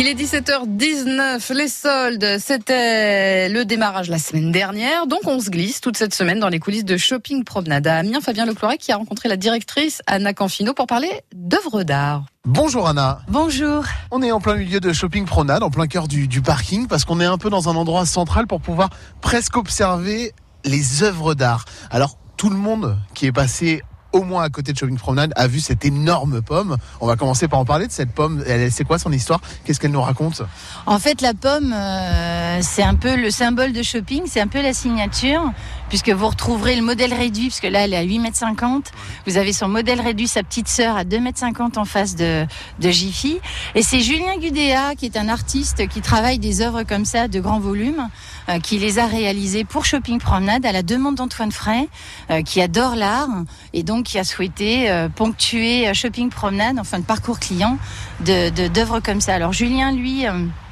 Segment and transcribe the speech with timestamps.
[0.00, 5.80] Il est 17h19, les soldes, c'était le démarrage la semaine dernière, donc on se glisse
[5.80, 8.20] toute cette semaine dans les coulisses de Shopping Promenade à Amiens.
[8.20, 12.26] Fabien Lecloret qui a rencontré la directrice Anna Canfino pour parler d'œuvres d'art.
[12.44, 13.22] Bonjour Anna.
[13.26, 13.82] Bonjour.
[14.12, 17.04] On est en plein milieu de Shopping Promenade, en plein cœur du, du parking, parce
[17.04, 18.90] qu'on est un peu dans un endroit central pour pouvoir
[19.20, 20.32] presque observer
[20.64, 21.64] les œuvres d'art.
[21.90, 23.82] Alors, tout le monde qui est passé
[24.12, 26.76] au moins à côté de Shopping Promenade a vu cette énorme pomme.
[27.00, 28.42] On va commencer par en parler de cette pomme.
[28.70, 29.40] C'est quoi son histoire?
[29.64, 30.42] Qu'est-ce qu'elle nous raconte?
[30.86, 34.62] En fait, la pomme, euh, c'est un peu le symbole de shopping, c'est un peu
[34.62, 35.42] la signature,
[35.88, 38.82] puisque vous retrouverez le modèle réduit, puisque là, elle est à 8,50 m.
[39.26, 42.46] Vous avez son modèle réduit, sa petite sœur, à 2,50 m en face de,
[42.80, 43.40] de Jiffy.
[43.74, 47.40] Et c'est Julien Gudéa, qui est un artiste qui travaille des œuvres comme ça, de
[47.40, 48.08] grand volume,
[48.48, 51.88] euh, qui les a réalisées pour Shopping Promenade, à la demande d'Antoine Frey,
[52.30, 53.28] euh, qui adore l'art,
[53.72, 57.78] et donc qui a souhaité euh, ponctuer Shopping Promenade, enfin le parcours client,
[58.24, 59.34] de d'œuvres comme ça.
[59.34, 60.24] Alors Julien, lui,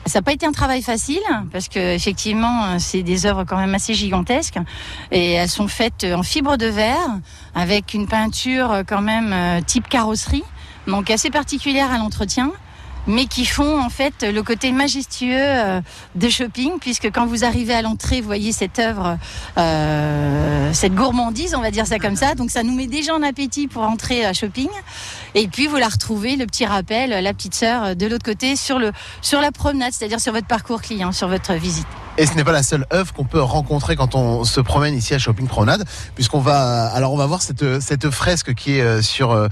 [0.07, 3.75] ça n'a pas été un travail facile parce que effectivement, c'est des œuvres quand même
[3.75, 4.59] assez gigantesques.
[5.11, 7.19] Et elles sont faites en fibre de verre
[7.55, 10.45] avec une peinture quand même euh, type carrosserie,
[10.87, 12.53] donc assez particulière à l'entretien
[13.07, 15.81] mais qui font en fait le côté majestueux euh,
[16.15, 19.19] de shopping, puisque quand vous arrivez à l'entrée, vous voyez cette œuvre,
[19.59, 22.35] euh, cette gourmandise, on va dire ça comme ça.
[22.35, 24.69] Donc ça nous met déjà en appétit pour entrer à shopping.
[25.35, 28.79] Et puis vous la retrouvez, le petit rappel, la petite sœur de l'autre côté sur
[28.79, 31.87] le sur la promenade, c'est-à-dire sur votre parcours client, sur votre visite.
[32.19, 35.13] Et ce n'est pas la seule œuvre qu'on peut rencontrer quand on se promène ici
[35.13, 39.03] à Shopping Promenade, puisqu'on va, alors on va voir cette, cette fresque qui est euh,
[39.03, 39.49] sur, euh,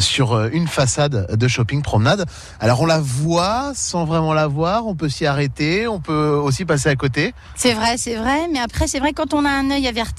[0.00, 2.24] sur une façade de Shopping Promenade.
[2.58, 6.64] Alors on la voit sans vraiment la voir, on peut s'y arrêter, on peut aussi
[6.64, 7.34] passer à côté.
[7.54, 10.14] C'est vrai, c'est vrai, mais après c'est vrai quand on a un œil averti